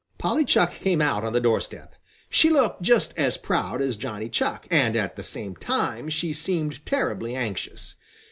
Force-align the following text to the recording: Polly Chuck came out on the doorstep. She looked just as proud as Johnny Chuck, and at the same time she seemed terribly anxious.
Polly 0.17 0.45
Chuck 0.45 0.73
came 0.73 0.99
out 0.99 1.23
on 1.23 1.31
the 1.31 1.39
doorstep. 1.39 1.93
She 2.27 2.49
looked 2.49 2.81
just 2.81 3.13
as 3.17 3.37
proud 3.37 3.83
as 3.83 3.97
Johnny 3.97 4.29
Chuck, 4.29 4.65
and 4.71 4.95
at 4.95 5.15
the 5.15 5.21
same 5.21 5.55
time 5.55 6.09
she 6.09 6.33
seemed 6.33 6.83
terribly 6.87 7.35
anxious. 7.35 7.93